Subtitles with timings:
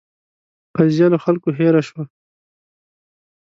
[0.75, 2.03] قضیه له خلکو هېره شوه.